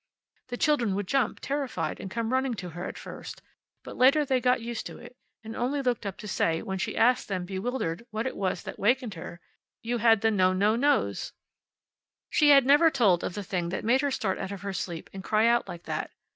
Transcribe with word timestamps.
The 0.47 0.57
children 0.57 0.95
would 0.95 1.05
jump, 1.05 1.39
terrified, 1.41 1.99
and 1.99 2.09
come 2.09 2.33
running 2.33 2.55
to 2.55 2.69
her 2.69 2.85
at 2.85 2.97
first, 2.97 3.43
but 3.83 3.95
later 3.95 4.25
they 4.25 4.41
got 4.41 4.59
used 4.59 4.87
to 4.87 4.97
it, 4.97 5.15
and 5.43 5.55
only 5.55 5.83
looked 5.83 6.07
up 6.07 6.17
to 6.17 6.27
say, 6.27 6.63
when 6.63 6.79
she 6.79 6.97
asked 6.97 7.27
them, 7.27 7.45
bewildered, 7.45 8.07
what 8.09 8.25
it 8.25 8.35
was 8.35 8.63
that 8.63 8.79
wakened 8.79 9.13
her, 9.13 9.39
"You 9.83 9.99
had 9.99 10.21
the 10.21 10.31
no 10.31 10.53
no 10.53 10.75
nos." 10.75 11.33
She 12.31 12.49
had 12.49 12.65
never 12.65 12.89
told 12.89 13.23
of 13.23 13.35
the 13.35 13.43
thing 13.43 13.69
that 13.69 13.85
made 13.85 14.01
her 14.01 14.09
start 14.09 14.39
out 14.39 14.51
of 14.51 14.61
her 14.63 14.73
sleep 14.73 15.07
and 15.13 15.23
cry 15.23 15.45
out 15.45 15.67
like 15.67 15.83
that. 15.83 16.09